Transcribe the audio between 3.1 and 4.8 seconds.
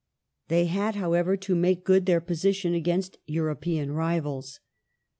Contest European rivals.